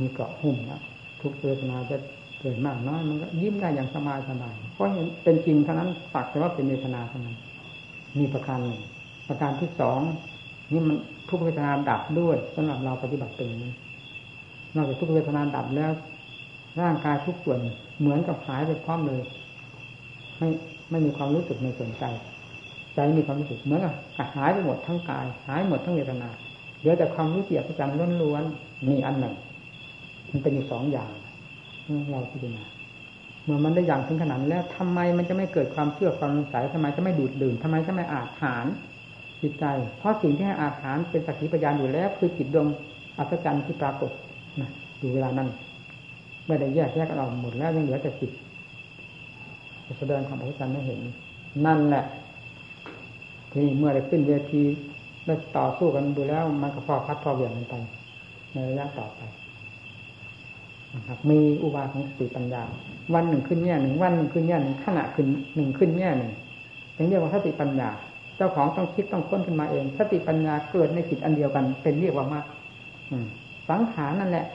[0.00, 0.80] มีเกราะหุ้มนะ
[1.20, 1.96] ทุกเวทนาจะ
[2.40, 7.36] เกิดมากน้อยมันก็ยิ้มได้อย่างสบายสบายเพราะเห็นเป็นจริงเท่านั้นสักแต่ว่าเป็นเวทนาเท่านั้น
[8.18, 8.80] มีประการหนึ่ง
[9.28, 9.98] ประการที่สอง
[10.72, 10.96] นี่มัน
[11.28, 13.72] ทุกเวทนาดับด้วยสำหรับเราปฏิบัติเป็นนี้
[14.74, 15.90] นอกจากทุกเวทนาดับแล้ว
[16.80, 17.58] ร่างกายทุกส่วน
[18.00, 19.20] เหมือนกับหายไปพร้อมเลย
[20.38, 20.48] ไม่
[20.90, 22.04] ไม่มีความรู้สึกในส่วนใจ
[22.98, 23.94] ใจมีความรู้สึกเหมือนกับ
[24.34, 26.28] หายไปหมดทั้งกาย หายหมดทั้งเวทนา
[26.78, 29.34] เหลือแต่ความรู้เกียรติประจำล้วนๆมีอันหนึ่ง
[30.30, 31.10] มันเป็นอยู่สองอย่าง
[32.10, 32.64] เราพิจารณา
[33.44, 38.66] เมื่อมันได้อย่างถึงขนาดแล้วทำไมมันจะไม่เกิดความเชื่อความสงสัยทำไมจะไม่ดูดดื่มทำไมจะไม่อาถาน
[39.42, 39.64] จิตใจ
[39.98, 42.66] เพราะสิ่งที่ให้อาถานเป็นสักขีพยานอยู่แล้ว คือจิตดวง
[43.18, 44.10] อัศจรรย์ที่ปรากฏ
[44.60, 45.48] นะอยู่เวลานั้น
[46.46, 48.32] ไม่ได้แยกแยกเราหมดแล้วยังเหลือแต่จิต
[49.98, 51.00] แสดงความอัศจรรย์ให้เห็น
[51.66, 52.04] นั่นแหละ
[53.52, 54.62] ที่เมื่อได้ขึ้นเวที
[55.26, 57.74] ได้ต่อสู้กันดูแล้ว มันก็พอพัดพอเบี่ยงกันไป
[58.52, 59.20] ในระยะต่อไป
[60.94, 62.62] นะครับมีอุบายของสติปัญญา
[63.14, 65.26] วันหนึ่งขึ้นแง่หนึ่งวันหนึ่งขึ้นแง่หนึ่งขณะขึ้น
[65.56, 66.32] หนึ่งขึ้นแง่หนึ่ง
[66.96, 67.88] ถึงเรียกว่าสติปัญญา
[68.36, 72.44] เจ้าของต้องคิดต้องค้นขึ้นมาเอง สติปัญญาเกิดในจิตอันเดียวกัน เป็นเรียกว่ามาก
[73.70, 74.46] สังขารนั่นแหละ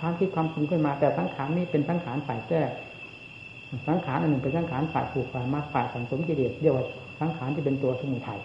[0.00, 2.62] ความคิดความปรุงขึ้นมา แต่สังขารนี้เป็นสังขารฝ่ายแก้
[3.88, 6.86] สังขารอันหนึ่งเป็นสังขารฝ่ายผูกฝ่ายมาฝ่ายสังสมกิเลสเรียกว่า
[7.20, 8.40] สังขารที่เป็นตัวสมุทัย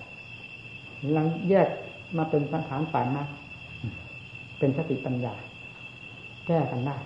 [1.13, 1.67] หลังแยก
[2.17, 3.23] มาเป็นสังขารฝ่ายมา
[4.59, 5.33] เป็นสติปัญญา
[6.47, 6.97] แก้กันได้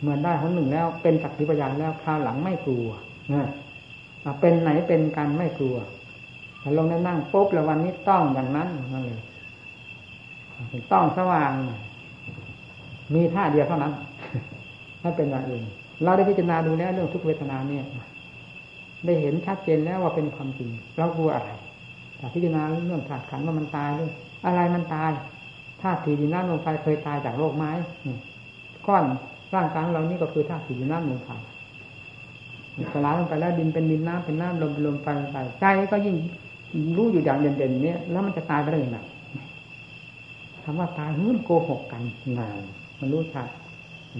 [0.00, 2.88] เมื่อได้คนหนึ่งแล้ว เป็นสักดิพยานแล้วคราวหลังไม่กลัว
[3.34, 3.42] นะ
[4.40, 5.76] เป็นไหนเป็นกันไม่กลัว
[6.60, 9.20] แต่ลงได้นั่งปุ๊บแล้ววันนี้ต้องอย่างนั้นนั่นเลย
[10.92, 11.52] ต้องสว่าง
[13.14, 13.92] มีท่าเดียวเท่านั้น
[15.02, 15.62] ถ้าเป็นอย่างอื่น
[16.04, 17.84] เราได้พิจารณาดูแล้วเรื่องทุกเวทนาเนี่ย
[19.06, 21.50] ได้เห็นชัดเจนแล้วว่าเป็นความจริงเรากลัวอะไร
[22.16, 24.10] แต่พิจารณาเรื่องขาดขันว่ามันตายด้วย
[24.46, 25.10] อะไรมันตาย
[25.82, 27.64] ธาตุสี่ดินน้ำลมไฟเคยตายจากโลกไหม
[28.86, 29.04] ก้อน
[29.54, 31.30] ร่างกายเรานี่ก็คือธาตุสี่ดินน้ำลมไฟ
[32.92, 36.16] สลายลงไปแล้วดินเป็นดินน้ำเป็นน้ำลมเป็นลมไฟไปใจก็ยิ่ง
[36.96, 38.98] รู้อยู่อย่างเด่นๆเนี่ยแล้วมันจะตายไปได้ยังไง
[40.64, 42.02] คำว่าตายมันโกหกกัน
[42.38, 42.60] นาน
[43.00, 43.48] มันรู้ชัด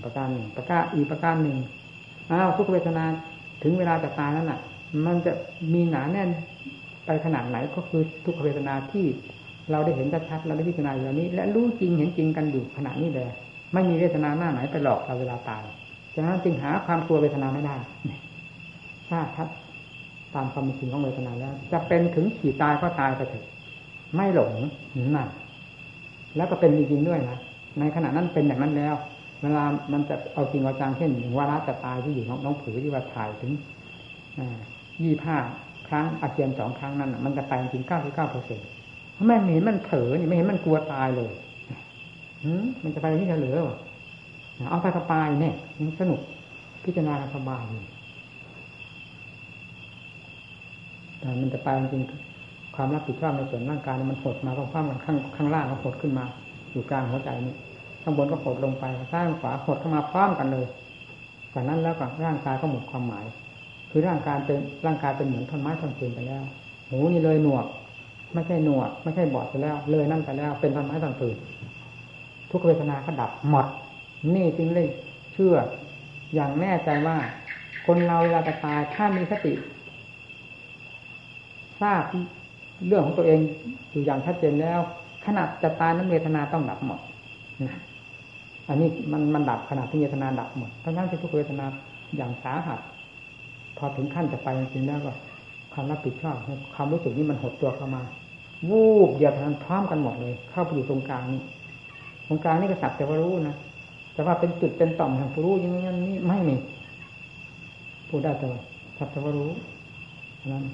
[0.05, 1.57] ประการหนึ่งประการอีกประการหนึ่ง
[2.31, 3.05] อ้าวทุกเวทนา
[3.63, 4.59] ถึงเวลาจะตายแล้วน่ะ
[5.07, 5.33] มันจะ
[5.73, 6.29] มีหนาแน่น
[7.07, 9.07] ไปขนาดไหนก็คือทุกขเวทนาที่
[9.71, 13.29] เราได้เห็นชัดๆเราได้พิจารณาอย่างนี้ และรู้จริงเห็นจริงกันอยู่ขณะนี้เลย
[13.73, 15.63] ไม่มีเวทนาหน้าไหนไปหลอกเราเวลาตาย
[16.15, 17.77] ฉะนั้นจึงหาความกลัวเวทนาไม่ได้
[19.09, 19.49] ถ้าทัด
[20.35, 23.45] ตามความจริงของเวทนาแล้ว จะเป็นถึงขี่ตายก็ตายไปเถอะ
[24.15, 24.53] ไม่หลง
[25.17, 25.29] นั่น
[26.37, 27.39] แล้วก็เป็นจริงๆด้วยนะ
[27.79, 28.95] ในขณะนั้นเป็นอย่างนั้นแล้ว
[29.43, 33.53] เวลามันจะเอาจริงเอาจังเช่นวาระจะตายที่อยู่น้องน้องผือที่ว่าถ่ายถึง
[35.03, 35.39] ยี่ห้า
[35.89, 38.67] ครั้งอาเจียนสองครั้งนั้นมันจะตายจริงเก้าสิบเก้าเปอร์เซ็นต์
[39.27, 41.33] ไม่เห็นมันเผลอนี่ไม่เห็นมันกลัวตายเลย
[42.83, 43.79] มันจะไปที่เหลือวะ
[44.71, 46.21] เอาไปสบายเนี่ยมันสนุก
[46.85, 47.63] พิจารณาสบาย
[51.19, 52.03] แต่มันจะไปจริง
[52.77, 56.25] ความรับผิดชอบในส่วนร่างกายมันหดมาพร้อมกันข้างข้างล่างก็หดขึ้นมา
[56.73, 57.55] อยู่กลางหัวใจนี่
[58.03, 60.67] ข้างบนก็หดลงไปซ้ายขวาหดเข้ามาพร้อมกันเลย
[61.55, 63.25] จากนั้นแล้วก็ร่างกายก็หมดความหมาย
[63.91, 66.43] คือร่างกายเป็นร่างกายเป็นเหมือนท่อนไม้ท่อนฟืนไปแล้ว
[66.89, 67.67] หูนี่เลยหนวก
[68.35, 71.37] ไม่ใช่หนวก ไม่ใช่บอดไปแล้ว เลยนั่นไปแล้ว เป็นท่อนไม้ท่อนฟืน
[72.51, 73.67] ทุกเวทนาก็ดับหมด
[74.35, 74.89] นี่จึงเลย
[75.33, 75.57] เชื่อ
[76.35, 77.17] อย่างแน่ใจว่า
[77.87, 79.53] คนเราเวลาจะตายถ้ามีสติ
[81.81, 82.03] ทราบ
[82.87, 83.41] เรื่องของตัวเอง
[83.91, 84.81] อยู่อย่างชัดเจนแล้ว
[85.27, 87.01] ขนาดจะตายนั้นเวทนาต้องดับหมด
[88.69, 91.67] อันนี้มันมันดับขนาดที่เวทนาดับหมดทั้งนั้นที่ทุกเวทนา
[92.17, 92.81] อย่างสาหัส
[93.77, 95.13] พอถึงขั้นจะไปจริงๆแล้วก็
[95.73, 96.37] ความรับผิดชอบ
[96.75, 98.03] ความรู้สึกนี้มันหดตัวเข้ามา
[98.71, 101.43] วูบเดียวกันพร้อมกันหมดเลย เข้าไปอยู่ตรงกลางนี้
[102.27, 103.57] ตรงกลางนี่ก็สักแต่ว่ารู้นะ
[104.15, 106.57] แต่ว่าเป็นจุดเป็นต่อมแห่งผู้รู้อย่างนี้นี่ไม่มี
[108.09, 108.61] พูดได้แต่ว่า
[108.99, 109.51] สักแต่ว่ารู้
[110.53, 110.65] นั้น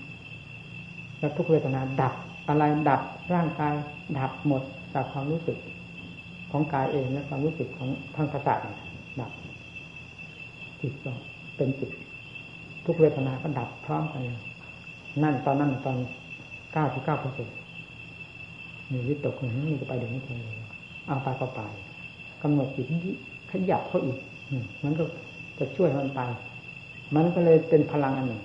[1.18, 2.12] แล้วทุกเวทนาดับ
[2.48, 3.00] อะไรดับ
[3.34, 3.74] ร่างกาย
[4.18, 4.62] ดับหมด
[4.94, 5.58] จากความรู้สึก
[6.50, 8.58] ของกายเองและความรู้สึกของทางประสาท
[9.20, 9.30] ดับ
[10.80, 11.12] จิตก็
[11.56, 11.90] เป็นจิต
[12.84, 14.22] ทุกเวทนาก็ดับพร้อมกัน
[15.22, 15.96] นั่นตอนนั้นตอน
[16.72, 17.54] เก้าสิบเก้าเปอร์เซ็นต์
[18.92, 20.56] มีวิตกหนึ่งนี่ก็ไปเดี๋ยวนี้เลย
[21.06, 21.60] เอาไปก็ไป
[22.42, 22.86] กำหนดจิต
[23.50, 24.18] ขยับเขาอีก
[24.84, 25.04] มันก็
[25.58, 26.20] จะช่วยมันไป
[27.14, 28.42] มันก็เลยเป็นพลังอันหนึ่ง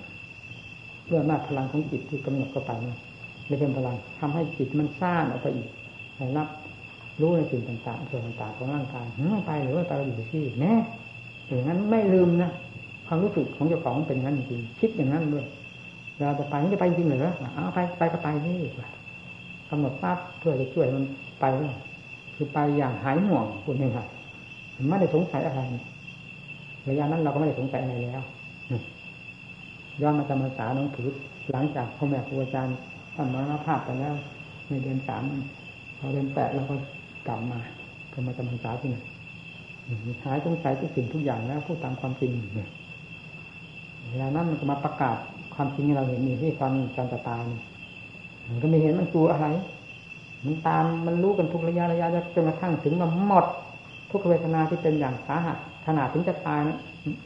[1.08, 2.94] เรื่องหน้าพลังของจิตที่กำหนดเข้าไปนี่
[3.46, 5.68] เลยเป็นพลังทำให้จิตมันสร้างออกไปอีก
[6.36, 6.48] รับ
[7.20, 10.74] รู้ในสิ่งต่างๆส่วนต่างๆของร่างกายไม่ไปหรือว่าไปอยู่ที่แน่
[11.46, 12.50] อย่างนั้นไม่ลืมนะ
[13.08, 15.46] ความรู้สึกของเจ้าของเป็นงั้นจริงคิดอย่างนั้นด้วย
[16.18, 17.20] เราจะไปมันจะไปจริงหรือ
[17.54, 18.58] เอาไปไปก็ไปนี่
[19.70, 21.04] กำหนดปั๊บเพื่อจะช่วยมัน
[21.40, 21.44] ไป
[22.34, 24.06] คือไปอย่างหายห่วงคุณเองครับ
[24.88, 25.60] ไม่ได้สงสัยอะไร
[26.88, 28.22] ระยะนั้นเราก็ไม่ได้สงสัยอะไรแล้ว
[30.02, 31.08] ย้อนมาจำพรรษาน้องถือ
[31.52, 32.76] หลังจากพ่อแม่ครูอาจารย์
[33.14, 34.14] ท่านมรณภาพไปแล้ว
[34.68, 35.22] ในเดือนสาม
[35.98, 36.74] พอเดือนแปดเราก็
[37.26, 37.58] กลับมา
[38.12, 39.02] ก็มาจำพรรษาที่นี่
[40.24, 45.16] หายสงสัยทุกสิ่งทุกอย่างแล้วพูดตามความจริงเเวลานั้นมันก็มาประกาศ
[45.54, 47.40] ความจริงให้เราเห็นนี่ที่ความจำตาย
[48.48, 49.46] มันก็ไม่เห็นมันกลัวอะไร
[50.44, 53.46] มันตามมันรู้กันทุกระยะระยะจนกระทั่งถึงมันหมด
[54.10, 55.56] ทุกเวทนาที่เป็นอย่างสาหัส
[55.86, 56.60] ขนาดถึงจะตาย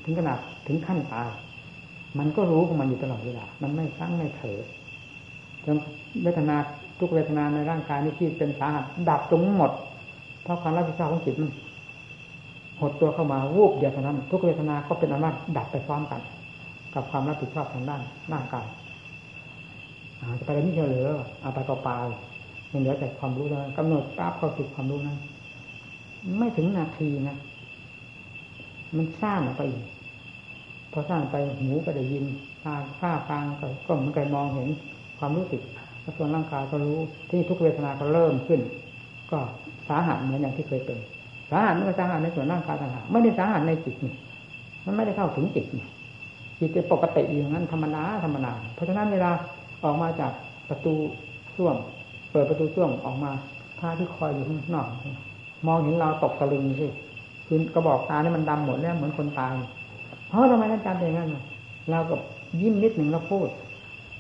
[0.05, 1.29] ถึงขนาดถึงขั้นตาย
[2.19, 4.59] มันก็รู้ของมันอยู่ตลอดเวลา มันไม่สร้างไม่เถอ
[5.65, 5.77] จน
[6.23, 6.57] เวทนา
[6.99, 9.73] ทุกเวทนาในร่างกายนี้ที่เป็นสาหัสดับตรงหมด
[10.43, 11.51] เพราะความรับผิดชอบของจิตมัน
[12.81, 16.21] หดตัวเข้ามาวูบเดียวเท่านั้น ทุกเวทนาก็เป็นอำนาจดับไปพร้อมกัน
[16.95, 18.03] กับความรับผิดชอบทางด้าน
[18.33, 18.67] ร่ากาย
[20.39, 21.09] จะไปแล้วนี่เหลือ
[21.43, 21.91] เอาไปก็ไป
[22.73, 25.19] มันเหลือแต่ความรู้แล้วกำหนดปั๊บเข้าสู่ความรู้นั้น
[26.39, 27.37] ไม่ถึงนาทีนะ
[28.97, 29.85] มันสร้างไปอีก
[30.93, 32.25] พอสร้างไปหูก็ได้ยิน
[32.65, 33.45] ตาฝ้าฟาง
[33.87, 34.69] ก็เหมือนกับมองเห็น
[35.19, 35.63] ความรู้สึก
[36.03, 36.97] แล้วส่วนร่างกายก็รู้
[37.31, 38.61] ที่ทุกเวทนาก็เริ่มขึ้น
[39.31, 39.39] ก็
[39.89, 40.99] สาหัสเหมือนอย่างที่เคยเป็น
[41.51, 44.15] สาหัสไมันก็สาหัสในส่วนร่างกายต่างหากไม่ได้สาหัสในจิตนี่
[44.85, 45.85] มันไม่ได้เข้าถึงจิตนี่
[46.59, 49.31] จิตเป็นปกติอย่างนั้นธรรมดาธรรมดาเพราะฉะนั้นเวลา
[49.85, 50.33] ออกมาจาก
[50.69, 50.95] ประตู
[51.57, 51.77] ส้วม
[52.31, 53.33] เปิดประตูส้วมออกมา
[53.81, 54.89] ท่าที่คอยอยู่ข้างนอก
[55.67, 56.87] มองเห็นเราตกตะลึงสิ
[57.47, 59.53] คือกระบอกตาเนี่ยมันดำหมดแล้วเหมือนคนตาย
[60.29, 61.29] เพราะทำไมท่านจารย์เป็นงั้น
[61.91, 62.15] เราก็
[62.61, 63.49] ยิ้มนิดหนึ่งแล้วพูด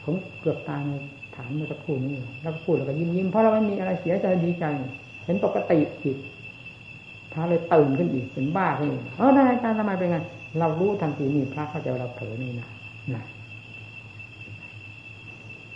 [0.04, 0.92] ผมเกือบตายใน
[1.34, 4.64] ฐานเมื่อสักครู่นี้แล้วพูดแล้วก็ยิ้มยิ้มเพราะเราไม่มีอะไรเสียใจดีใจ
[5.24, 6.16] เห็นปกติจิต
[7.32, 10.18] พระเลยตื่นขึ้นอีกเป็นบ้าขึ้นอีกเออท่านอาจารย์ทำไมเป็นไง
[10.58, 12.68] เรารู้ทันทีนี่พระเข้าใจเราเผลอนี่นะ
[13.14, 13.24] นะ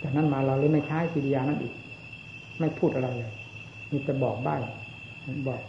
[0.01, 1.73] จากนั้นมาเราเลยไม่ใช้กิริยานั้นอีก
[2.59, 3.31] ไม่พูดอะไรเลย
[3.91, 4.61] มีแต่บอกบ้าน
[5.47, 5.61] บอก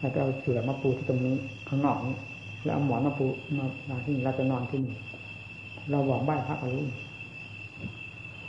[0.00, 1.34] แล้วก็เอาเสือมาปูที่ตรงนี้
[1.68, 2.16] ข้างนอกนี้
[2.64, 3.26] แล้วเอาหมอนมาปู
[3.88, 4.94] มาที่นี่เราจะนอนที่นี่
[5.90, 6.88] เราบอกบ้านพระอรุณ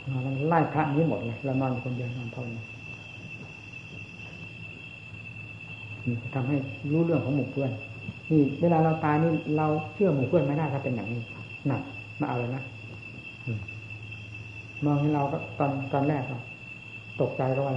[0.06, 2.64] เราไล่พระนี้หมดเลยเรานอนคนเดียวนอนทนนี่
[6.34, 6.56] ทำให้
[6.92, 7.70] รู้เรื่องของหมู่เพื่อน
[8.30, 11.20] นี่เวลาเราตายนี่เราเชื่อหมู่เพื่อนไม่ได้ถ้าเป็นอย่างนี้
[11.66, 11.82] หนัก
[12.20, 12.62] มาเอาเลยนะ
[14.84, 16.38] มองให้เราก็ตอนตอนแรกเรา
[17.20, 17.74] ตกใจก็ว่า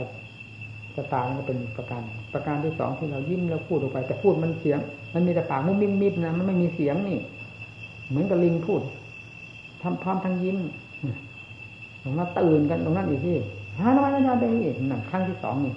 [0.95, 2.01] จะตายก็เป็นประการ
[2.33, 4.79] ประการที่สองที่เรายิ้มแล้วพูดออกไป แต่พูดมันเสียง
[5.13, 7.19] มันมีแต่ปากมุ้มมิบนะมันไม่มีเสียงนี่
[8.09, 8.81] เหมือนกับลิงพูด
[9.81, 10.57] ทำพร้อมทั้งยิ้ม
[12.03, 13.37] ผมว่าตื่นกันตรงนั้นอีกที่
[13.79, 15.73] ฮะทำไมอาจารย์เป็นอีกหนังครั้งที่สองนี่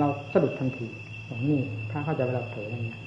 [0.00, 0.86] เราสะดุดทันที
[1.26, 1.58] อย่างนี้
[1.90, 2.98] ถ้าเข้าใจเวลาเผลออะไรเงี้ย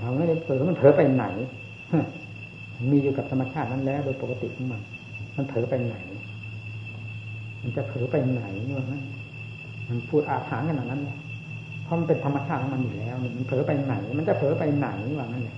[0.00, 1.24] เราไม่ได้เผลอมันเผลอไปไหน
[2.90, 4.80] มีอยู่กับธรรมชาตินั้นแล้ว โดยปกติของมัน
[5.36, 5.96] มันเผลอไปไหน
[7.62, 8.86] มันจะเผลอไปไหนนี่วะ
[9.88, 11.18] มันพูดอาถรรพ์ขนาดนั้นเลย
[11.84, 14.88] เพราะมันเป็นธรรมชาติของมันอยู่แล้วมันเผลอไปไหน มันจะเผลอไปไหน
[15.20, 15.56] วะนั่นแหละ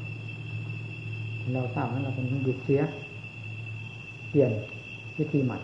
[1.54, 2.82] เราทราบนั้นเราเป็นหยุดเสีย
[4.30, 4.50] เปลี่ยน
[5.18, 5.58] วิธีใหม่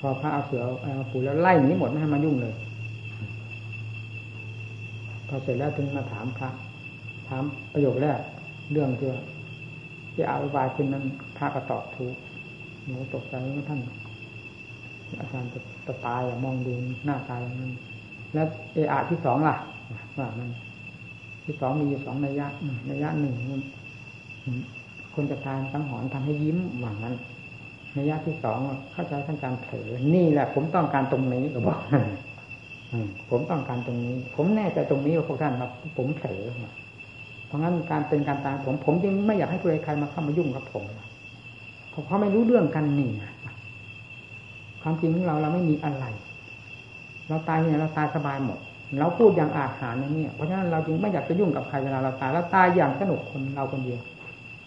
[0.00, 2.54] พอพระเอาเสือเอาปูแล้วไล่หนีหมดไม่ให้มายุ่งเลย
[5.28, 6.50] พอเสร็จแล้วถึงมาถามพระ
[7.32, 8.20] ถามประโยคแรก
[8.72, 9.20] เรื่องที่ว่า
[10.14, 11.04] ที่อาวิบายขึ้นนั้น
[11.36, 12.14] พระก็ตอบถูก
[12.84, 13.80] หนูตกใจว่าท่าน
[15.20, 16.72] อาจารย์จะจะตายมองดู
[17.04, 17.72] หน้าตายนั้น
[18.34, 19.56] แล้วเออาที่สองล่ะ
[20.18, 20.48] ว่ามัน
[21.44, 22.46] ที่สองมีอยู่สองนัยะ
[22.90, 23.34] นัยะหนึ่ง
[25.14, 27.14] คนจะทานสังหรณ์ทำให้ยิ้มหวังนั้น
[27.96, 28.58] นัยะที่สอง
[28.92, 31.78] เข้าใจท่านกาจารย์เผลอนี่แหละ ผมต้องการตรงนี้ก็บอก
[33.30, 36.42] ผมต้องการตรงนี้ ผมแน่ใจตรงนี้ว่าพวกท่านครับผมเผลอ
[37.52, 40.84] ราะงั้นการเป็นการตายผมผมจึงไม่อยากให้ใครมาเข้ามายุ่งกับผม
[41.90, 43.10] เพราะเขาไม่รู้เรื่องกันนี่
[44.82, 46.04] ความจริงของเราเราไม่มีอะไร
[47.28, 48.58] เราตายเนี่ยเราตายสบายหมด
[48.98, 54.00] เราพูดอย่างอาหารอย่างนี้เพราะฉะนั้นเราจึงไม่อยากจะยุ่งกับใครเวลาเราตายเราตายอย่างสนุกคนเราคนเดียว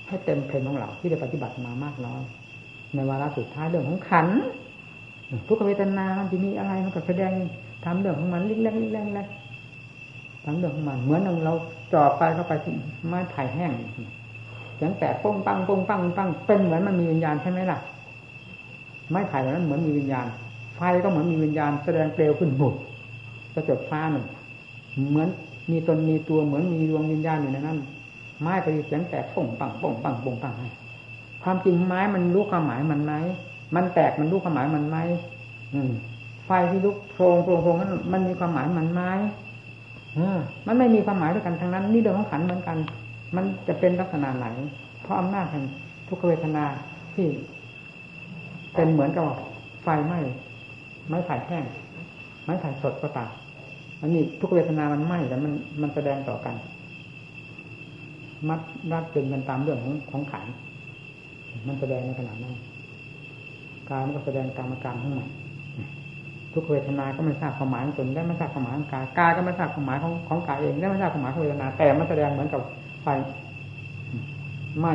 [0.08, 2.21] ให้เต็มเพลงของเราที่ได้ปฏิบัติมามากน้อย
[2.95, 4.28] ในวาระสุดท้ายเรื่องของขัน
[5.48, 7.32] ทุกเวทนามันจะมีอะไรมันก็แสดง
[7.86, 9.44] ทำเรื่องของมันเล็กๆเล็กๆ
[10.45, 11.53] ทำเรื่องของมันเหมือนเรา
[11.93, 12.53] จ่อไปเข้าไป
[13.08, 13.71] ไม้ไผ่แห้ง
[14.79, 17.79] อย่างแต่ป้งปังป้งปังปังเป็นเหมือนมันมีวิญญาณใช่ไหมล่ะ
[19.10, 20.25] ไม้ไผ่นั้นเหมือนมีวิญญาณ
[20.75, 22.73] ไฟก็เหมือนมีวิญญาณแสดงเปลวขึ้นหมด
[23.53, 24.25] กระจกฟ้าหนึ่ง
[25.10, 25.27] เหมือน
[25.71, 27.77] มีตนมีตัวเหมือนมีดวงวิญญาณอยู่ในนั้น
[28.41, 30.53] ไม้ก็เสียงแตกป่งปังป่งปังป่งปัง
[31.43, 33.13] ความจริงไม้มันรู้ความหมายมันไหม
[33.75, 34.97] มันแตกมันรู้ความหมายมันไหม
[35.73, 35.91] อืม
[36.45, 39.01] ไฟที่ลุกโพรงโพรงโพรงนั้นมันมีความหมายมันไหม
[40.67, 42.78] มันไม่มีความหมายด้วยกันทั้งนั้น นี่เรื่องของขันเหมือนกัน
[43.36, 44.47] มันจะเป็นลักษณะไหน
[45.01, 45.63] เพราะอำนาจแห่ง
[46.08, 46.65] ทุกขเวทนา
[47.15, 47.28] ที่
[48.75, 49.23] เป็นเหมือนกับ
[49.84, 50.19] ไฟไหม้
[51.08, 51.63] ไม้ไผ่แห้ง
[52.43, 53.30] ไม้ไผ่สดก็ตาม
[54.01, 56.56] อันนี้ทุกเวทนามันไหม้แต่มันมันแสดงต่อกัน
[58.49, 58.60] มัด
[58.91, 60.45] รัดเึงกันตามเรื่องของของขัน
[61.67, 62.56] มันแสดงในขณะนั้น
[63.89, 65.28] กายมันก็แสดงตามอาการของมัน
[66.56, 72.62] ทุกเวทนาก็ไม่ทราบความหมายของตนได้ไม่ทราบความหมายของกายกายก็ไม่ทราบความหมายของของกายเองได้ไม่ทราบความหมายของเวทนาแต่มันแสดงเหมือนกับ
[73.04, 73.08] ไฟ
[74.80, 74.94] ไหม้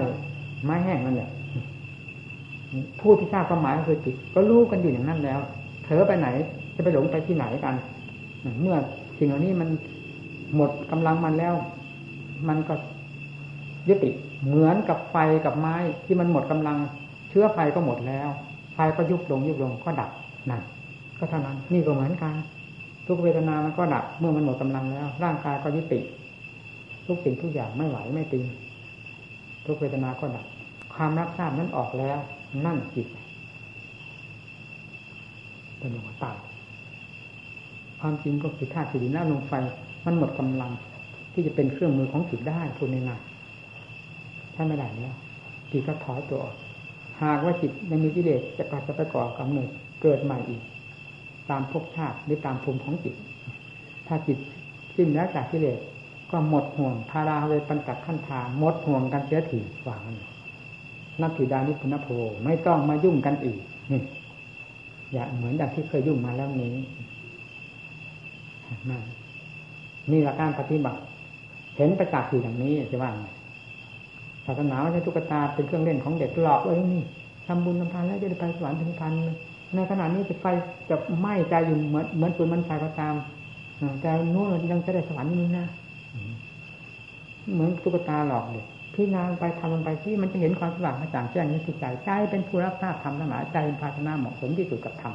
[0.64, 1.30] ไม้แห้งนั่นแหละ
[3.00, 5.40] ผู้ที่ทราบความหมายก็คือจิตก็รู้กันอยู่อย่างนั้นแล้ว
[5.84, 6.28] เธอไปไหน
[6.74, 7.74] จะไปหลงไปที่ไหนกัน
[8.60, 8.76] เมื่อ
[9.18, 9.68] สิ่งเหล่านี้มัน
[10.56, 11.54] หมดกำลังมันแล้ว
[12.48, 12.74] มันก็
[13.88, 14.10] ยุติ
[14.46, 15.74] เหมือนกับไฟกับไม้
[16.06, 16.76] ที่มันหมดกำลัง
[17.30, 18.28] เชื้อไฟก็หมดแล้ว
[18.74, 20.10] ไฟก็ยุบลงยุบลงก็ดับ
[20.50, 20.62] นั่น
[21.20, 22.34] ก็เท่านั้นนี่ก็เหมือนกัน
[23.06, 26.00] ทุกเวทนามันก็ดับเมื่อมันหมดกำลังแล้ว ร่างกายก็ยุติ
[27.06, 28.44] ทุกสิ่งทุกอย่างไม่ไหวไม่ตึง
[29.66, 30.46] ทุกเวทนาก็ดับ
[30.94, 32.18] ความรับทราบนั้นออกแล้ว
[32.64, 33.06] นั่นจิต
[35.78, 36.36] เป็นหัวตาย
[38.00, 39.52] ความจริงก็คือธาตุสี่ดินน้ำลมไฟ
[40.04, 40.72] มันหมดกำลัง
[41.32, 45.14] ที่จะเป็นเครื่องมือของจิตได้พูดง่ายๆถ้าไม่ได้แล้ว
[45.70, 46.54] จิตก็ถอยตัวออก
[47.22, 49.68] หากว่าจิตยังมีกิเลสจะกลับจะไปก่อกำเนิด
[50.02, 50.62] เกิดใหม่อีก
[51.50, 53.14] ตามภพชาติหรือตามภูมิของจิต
[54.06, 54.38] ถ้าจิต
[54.96, 55.78] สิ้นแล้วจากกิเลส
[56.30, 60.00] ก็หมดห่วงพาราเวปัญจขั้นทาหมดห่วงกันเสียถี่วาง
[61.20, 62.08] นับถือดานิพุนโภ
[62.44, 63.58] ไม่ต้องมายุ่งกันอีก
[63.92, 64.02] นี่
[65.12, 66.74] อย่าเหมือนอย่างที่เคยยุ่งมาแล้วนี้
[70.10, 71.00] นี่หลักการปฏิบัติ
[71.76, 73.26] เห็นประจักษ์อยู่อย่างนี้จะว่าไง
[74.46, 77.02] ศาสนาไม่ใช่ตุ๊กตาเป็นเครื่องเล่นของเด็กหลอกเอ้ยนี่
[77.46, 79.12] ทำบุญทำทานแล้วจะได้ไปสวรรค์ถึงพัน
[79.74, 80.46] ในขณะนี้จะไฟ
[80.90, 83.14] จะไหม้ใจอยู่เหมือนเหมือนปืนมันไฟก็ตาม
[84.00, 85.66] แต่นู้นยังจะได้สวรรค์นี่นะ
[87.52, 95.14] เหมือนตุ๊กตาหลอกเด็กพิจารณาไปทำมันไปที่มันจะเห็นความสว่างกระจ่างแจ้งนี้ที่ใจใจเป็นผู้รับทราบธรรมทั้งหลายใจเป็นภาชนะเหมาะสมที่สุดกับธรรม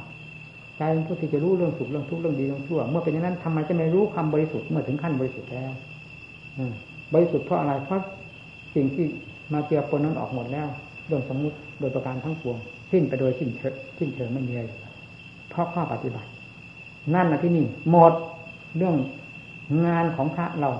[0.77, 5.71] ใจเป็นผู้ที่จะรู้เรื่องสุขเรื่องทุกข์เรื่องดีเรื่องชั่ว เมื่อเป็นอย่างนั้นทำไมจะไม่รู้ความบริสุทธิ์เมื่อถึงขั้นบริสุทธิ์แล้ว
[7.13, 8.01] บริสุทธิ์เพราะอะไรเพราะ
[8.75, 9.05] สิ่งที่
[9.53, 10.67] มาเจือปนนั้นออกหมดแล้ว
[11.09, 12.57] โดยสมมุติโดยประการทั้งปวง
[12.95, 14.71] สิ้นไปโดยสิ้นเชิงสิ้นเชิงไม่มีอะไร
[15.49, 16.29] เพราะข้อปฏิบัติ
[17.13, 18.13] นั่นนะที่นี่หมด
[18.77, 18.95] เรื่อง
[19.85, 20.71] งานของพระเรา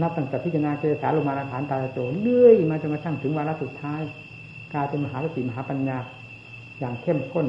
[0.00, 4.02] นับตั้งแต่พิจารณาเจสาลมาฐานตาโจเลื่อยมาจนกระทั่งถึงวาระสุดท้าย
[4.74, 5.98] กลายเป็นมหาสติมหาปัญญา
[6.78, 7.46] อย่างเข้มข้น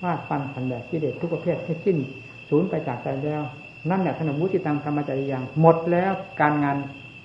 [0.00, 1.96] ฟาดฟันขันแดดที่เด็ดทุกประเภทให้สิ้น
[2.48, 3.42] สูญไปจากใจแล้ว
[3.90, 6.76] นั่นแหละขนมมุติตังธรรมจริยังหมดแล้วการงาน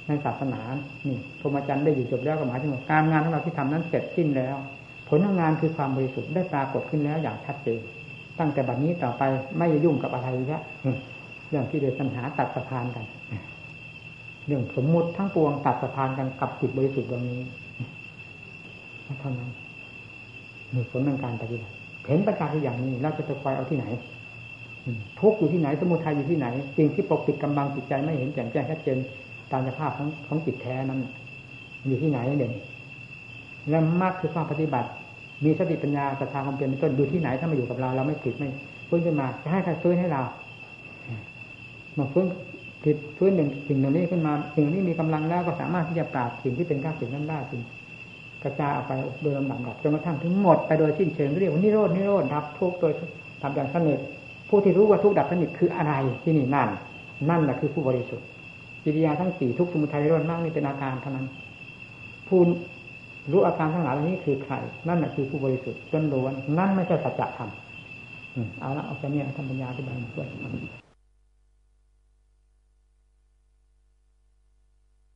[0.07, 0.61] ในศาสนา
[1.07, 4.57] นี่พรหมจรรย์ได้อยู่จบแล้วก็หมายถึงการงานของเราที่ทำนั้นเสร็จสิ้นแล้ว
[5.13, 7.79] ผลของงานคือความบริสุทธิ์ได้ปรากฏขึ้นแล้วอย่างชัดเจน
[8.39, 9.23] ตั้งแต่บัดนี้ต่อไป
[9.57, 10.61] ไม่ยุ่งกับอะไรแล้ว
[11.49, 13.05] เรื่องที่เดสัญหาตัดสะพานกัน
[14.47, 17.41] เรื่องสมมุติทั้งปวงตัดสะพานกันกับจิตบริสุทธิ์ตรงนี้
[19.19, 19.49] เท่านั้น
[20.73, 21.73] มีผลในการปฏิบัติ
[22.07, 23.85] เห็นประการอย่างนี้เราจะไปคอยเอาที่ไหน
[25.19, 26.47] ทุกอยู่ที่ไหน สมุทัยอยู่ที่ไหน
[26.77, 28.97] สิ่งที่ปกปิดกำบังจิตใจไม่เห็นแจ่มแจ้งชัดเจน
[29.51, 30.99] ตามสภาพของของจิตแท้นั้น
[31.87, 32.53] อยู่ที่ไหนเด่น
[33.69, 34.89] และมากคือความปฏิบัติ
[35.45, 38.49] มีสติปัญญาศรัทธาความเปลี่ยนเป็นต้นอยู่ที่ไหนถ้ามาอยู่กับเราเราไม่ผิดไม่
[38.89, 40.21] ฟื้นขึ้นมาจะให้ใครฟื้นให้เรา
[41.97, 42.25] มาฟื้น
[42.83, 47.61] ผิดฟื้นหนึ่งสิ่งเหล่านี้ขึ้นมาสิ่งนี้มีกำลังแล้วก็สามารถที่จะปราบสิ่งที่เป็นข้าศึกนั้นได้สิ่ง
[48.43, 52.93] กระจายออกไปโดยลำดับดับจนกระทั่งถึงหมดไปโดยสิ้นเชิงเรียกว่านิโรดนิโรดดับทุกโดย
[53.41, 53.99] ทำอย่างสนิท
[54.49, 56.69] ผู้ที่รู้ว่าทุกดับสนิทคืออะไรที่นี่นั่น
[57.29, 58.25] นั่นแหละคือผู้บริสุทธิ์
[58.83, 61.27] กิริยาทั้งสี่ทุกสมุทัยนิโรดมากนี่เป็นอาการเท่านั้น
[62.27, 62.39] ผู้
[63.31, 64.55] รู้อาการทั้งหลายเหล่านี้คือใคร
[64.87, 67.49] นั่นแหละคือผู้บริสุทธิ์จนล้วนนั่นไม่ใช่สัจธรรม
[68.61, 70.27] เอาละเอาแค่นี้ทำปัญญาที่บายมาช่วย